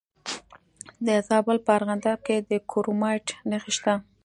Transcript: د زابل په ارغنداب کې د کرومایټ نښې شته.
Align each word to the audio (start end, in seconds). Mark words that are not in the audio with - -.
د 1.05 1.07
زابل 1.27 1.57
په 1.65 1.71
ارغنداب 1.77 2.19
کې 2.27 2.35
د 2.49 2.51
کرومایټ 2.71 3.27
نښې 3.49 3.71
شته. 3.77 3.93